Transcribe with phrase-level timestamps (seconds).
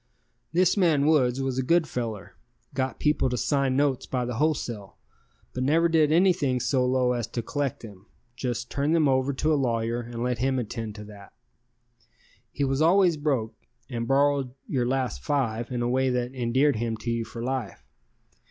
[0.51, 2.31] This man Woods was a good fellar,
[2.73, 4.97] got people to sign notes by the wholesale,
[5.53, 9.53] but never did anything so low as to collect them, just turned them over to
[9.53, 11.33] a lawyer and let him attend to that.
[12.51, 13.53] He was always broke
[13.91, 17.85] and borrowed your last "five" in a way that endeared him to you for life.